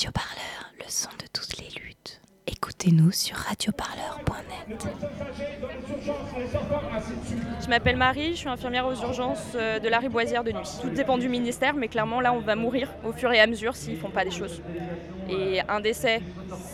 [0.00, 2.22] Radio Parleur, le son de toutes les luttes.
[2.46, 4.88] Écoutez-nous sur radioparleur.net.
[7.62, 10.78] Je m'appelle Marie, je suis infirmière aux urgences euh, de la Riboisière de nuit.
[10.80, 13.76] Tout dépend du ministère, mais clairement là on va mourir au fur et à mesure
[13.76, 14.62] s'ils font pas des choses.
[15.28, 16.22] Et un décès,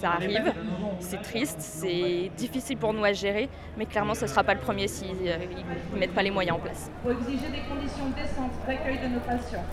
[0.01, 0.55] ça arrive,
[1.01, 4.61] c'est triste, c'est difficile pour nous à gérer, mais clairement ce ne sera pas le
[4.61, 6.93] premier s'ils ne mettent pas les moyens en place.
[7.03, 9.65] Faut exiger des conditions décentes d'accueil de nos patients.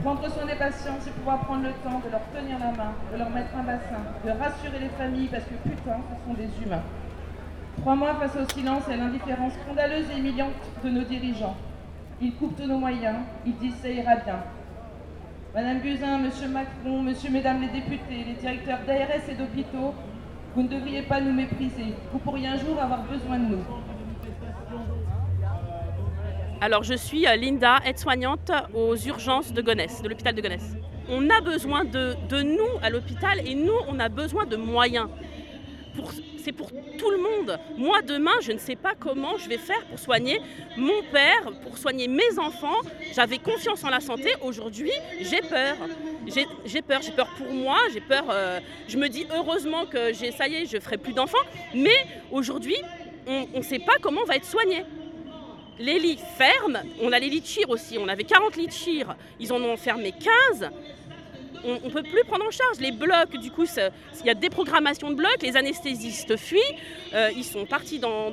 [0.00, 3.18] Prendre soin des patients, c'est pouvoir prendre le temps de leur tenir la main, de
[3.18, 6.82] leur mettre un bassin, de rassurer les familles parce que putain, ce sont des humains.
[7.80, 11.56] Trois mois face au silence et à l'indifférence scandaleuse et humiliante de nos dirigeants.
[12.20, 14.38] Ils coupent tous nos moyens, ils disent ça ira bien.
[15.54, 19.94] Madame Buzyn, Monsieur Macron, Monsieur, Mesdames les députés, les directeurs d'ARS et d'hôpitaux,
[20.56, 21.94] vous ne devriez pas nous mépriser.
[22.12, 23.64] Vous pourriez un jour avoir besoin de nous.
[26.62, 30.76] Alors je suis euh, Linda, aide-soignante aux urgences de Gonesse, de l'hôpital de Gonesse.
[31.08, 35.08] On a besoin de, nous à l'hôpital et nous, on a besoin de moyens.
[36.38, 37.58] C'est pour tout le monde.
[37.76, 40.40] Moi, demain, je ne sais pas comment je vais faire pour soigner
[40.76, 42.78] mon père, pour soigner mes enfants.
[43.12, 44.32] J'avais confiance en la santé.
[44.40, 45.74] Aujourd'hui, j'ai peur.
[46.28, 47.02] J'ai j'ai peur.
[47.02, 47.78] J'ai peur pour moi.
[47.92, 48.26] J'ai peur.
[48.30, 51.44] euh, je me dis heureusement que j'ai, ça y est, je ferai plus d'enfants.
[51.74, 52.76] Mais aujourd'hui,
[53.26, 54.84] on ne sait pas comment on va être soigné.
[55.78, 58.72] Les lits ferment, on a les lits de chir aussi, on avait 40 lits de
[58.72, 60.12] chir, ils en ont fermé
[60.60, 60.70] 15.
[61.64, 62.80] On ne peut plus prendre en charge.
[62.80, 66.58] Les blocs, du coup, il y a déprogrammation de blocs, les anesthésistes fuient,
[67.14, 68.32] euh, ils sont partis dans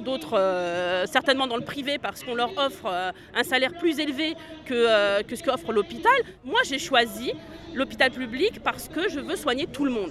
[0.00, 4.34] d'autres, euh, certainement dans le privé parce qu'on leur offre euh, un salaire plus élevé
[4.66, 6.20] que, que ce qu'offre l'hôpital.
[6.44, 7.32] Moi, j'ai choisi
[7.74, 10.10] l'hôpital public parce que je veux soigner tout le monde.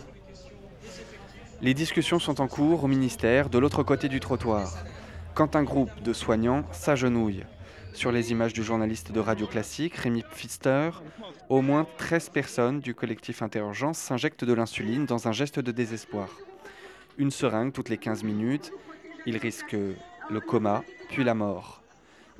[1.61, 4.71] Les discussions sont en cours au ministère de l'autre côté du trottoir.
[5.37, 7.43] Quand un groupe de soignants s'agenouille.
[7.93, 10.89] Sur les images du journaliste de Radio Classique, Rémi Pfister,
[11.47, 16.29] au moins 13 personnes du collectif Interurgence s'injectent de l'insuline dans un geste de désespoir.
[17.19, 18.71] Une seringue toutes les 15 minutes,
[19.27, 19.77] ils risquent
[20.27, 21.83] le coma, puis la mort.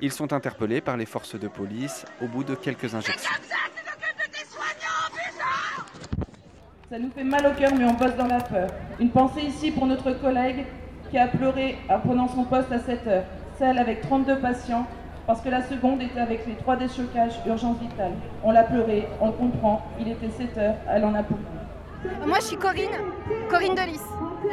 [0.00, 3.30] Ils sont interpellés par les forces de police au bout de quelques injections.
[6.90, 8.70] Ça nous fait mal au cœur, mais on bosse dans la peur.
[8.98, 10.66] Une pensée ici pour notre collègue
[11.10, 13.24] qui a pleuré en prenant son poste à 7 heures,
[13.58, 14.86] celle avec 32 patients,
[15.26, 18.12] parce que la seconde était avec les trois déchocages urgence vitale.
[18.42, 21.36] On l'a pleuré, on le comprend, il était 7 heures, elle en a plus.
[22.26, 22.96] Moi, je suis Corinne,
[23.50, 24.00] Corinne Delis.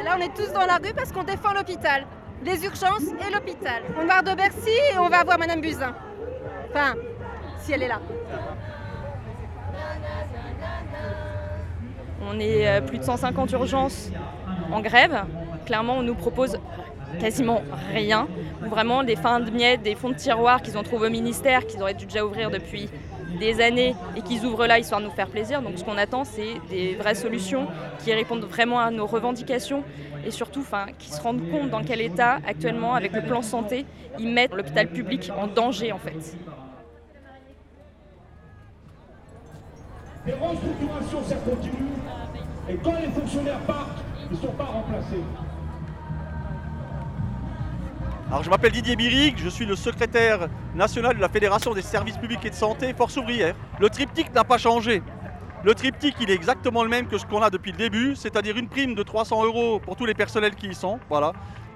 [0.04, 2.04] Là, on est tous dans la rue parce qu'on défend l'hôpital,
[2.44, 3.82] les urgences et l'hôpital.
[4.00, 5.94] On part de Bercy et on va voir Madame Buzyn.
[6.70, 6.94] Enfin,
[7.60, 8.00] si elle est là.
[12.28, 14.10] On est euh, plus de 150 urgences
[14.72, 15.24] en grève.
[15.66, 16.58] Clairement, on nous propose
[17.20, 17.62] quasiment
[17.92, 18.28] rien.
[18.62, 21.82] Vraiment des fins de miettes, des fonds de tiroir qu'ils ont trouvé au ministère, qu'ils
[21.82, 22.88] auraient dû déjà ouvrir depuis
[23.40, 25.60] des années et qu'ils ouvrent là histoire de nous faire plaisir.
[25.60, 27.66] Donc ce qu'on attend, c'est des vraies solutions
[27.98, 29.82] qui répondent vraiment à nos revendications
[30.24, 30.64] et surtout
[30.98, 33.84] qui se rendent compte dans quel état actuellement, avec le plan santé,
[34.18, 36.36] ils mettent l'hôpital public en danger en fait.
[40.26, 41.90] Les restructurations, ça continue.
[42.68, 45.22] Et quand les fonctionnaires partent, ils ne sont pas remplacés.
[48.28, 52.16] Alors je m'appelle Didier Biric, je suis le secrétaire national de la Fédération des services
[52.16, 53.54] publics et de santé Force ouvrière.
[53.78, 55.00] Le triptyque n'a pas changé.
[55.62, 58.56] Le triptyque, il est exactement le même que ce qu'on a depuis le début, c'est-à-dire
[58.56, 60.98] une prime de 300 euros pour tous les personnels qui y sont.
[61.08, 61.34] Voilà.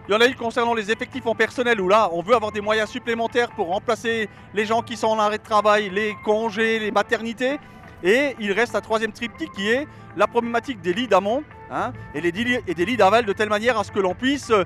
[0.09, 2.51] Il y en a eu concernant les effectifs en personnel où là, on veut avoir
[2.51, 6.81] des moyens supplémentaires pour remplacer les gens qui sont en arrêt de travail, les congés,
[6.81, 7.61] les maternités.
[8.03, 12.21] Et il reste un troisième triptyque qui est la problématique des lits d'amont hein, et,
[12.21, 14.65] des lits d'aval de telle manière à ce que l'on puisse euh,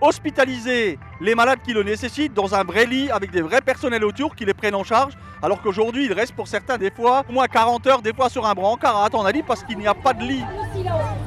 [0.00, 4.34] hospitaliser les malades qui le nécessitent dans un vrai lit avec des vrais personnels autour
[4.34, 5.14] qui les prennent en charge.
[5.42, 8.46] Alors qu'aujourd'hui, il reste pour certains des fois au moins 40 heures, des fois sur
[8.46, 10.44] un brancard à attendre un lit parce qu'il n'y a pas de lit.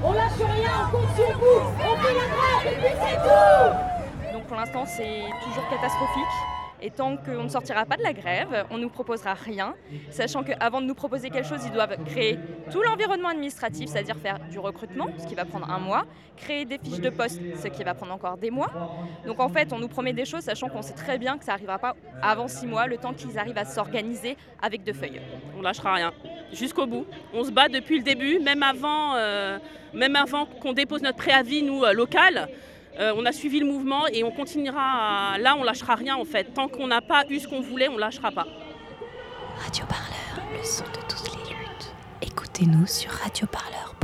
[0.03, 4.33] On lâche rien, on compte sur vous, on fait la grève et puis c'est tout
[4.33, 6.58] Donc pour l'instant, c'est toujours catastrophique.
[6.81, 9.75] Et tant qu'on ne sortira pas de la grève, on ne nous proposera rien,
[10.09, 12.39] sachant qu'avant de nous proposer quelque chose, ils doivent créer
[12.71, 16.05] tout l'environnement administratif, c'est-à-dire faire du recrutement, ce qui va prendre un mois,
[16.37, 18.71] créer des fiches de poste, ce qui va prendre encore des mois.
[19.25, 21.53] Donc en fait, on nous promet des choses, sachant qu'on sait très bien que ça
[21.53, 25.21] n'arrivera pas avant six mois, le temps qu'ils arrivent à s'organiser avec deux feuilles.
[25.57, 26.13] On lâchera rien.
[26.53, 27.05] Jusqu'au bout.
[27.33, 29.59] On se bat depuis le début, même avant, euh,
[29.93, 32.47] même avant qu'on dépose notre préavis, nous, euh, local.
[32.99, 35.37] Euh, on a suivi le mouvement et on continuera.
[35.37, 36.53] Là, on lâchera rien en fait.
[36.53, 38.45] Tant qu'on n'a pas eu ce qu'on voulait, on lâchera pas.
[39.63, 41.93] Radio Parleur, le son de toutes les luttes.
[42.21, 43.98] Écoutez-nous sur radioparleur.net.